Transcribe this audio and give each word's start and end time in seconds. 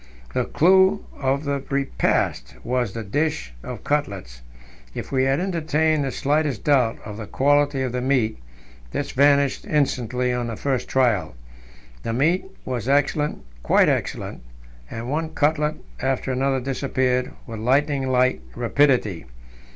The 0.33 0.45
clou 0.45 1.05
of 1.19 1.43
the 1.43 1.63
repast 1.69 2.55
was 2.63 2.93
the 2.93 3.03
dish 3.03 3.53
of 3.61 3.83
cutlets. 3.83 4.41
If 4.95 5.11
we 5.11 5.25
had 5.25 5.39
entertained 5.39 6.03
the 6.03 6.11
slightest 6.11 6.63
doubt 6.63 6.97
of 7.05 7.17
the 7.17 7.27
quality 7.27 7.83
of 7.83 7.91
the 7.91 8.01
meat, 8.01 8.39
this 8.93 9.11
vanished 9.11 9.63
instantly 9.67 10.33
on 10.33 10.47
the 10.47 10.55
first 10.55 10.89
trial. 10.89 11.35
The 12.01 12.13
meat 12.13 12.45
was 12.65 12.89
excellent, 12.89 13.43
quite 13.61 13.89
excellent, 13.89 14.41
and 14.89 15.07
one 15.07 15.35
cutlet 15.35 15.75
after 15.99 16.31
another 16.31 16.59
disappeared 16.61 17.33
with 17.45 17.59
lightning 17.59 18.07
like 18.09 18.41
rapidity. 18.55 19.25